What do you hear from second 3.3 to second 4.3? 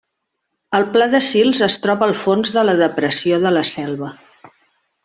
de la Selva.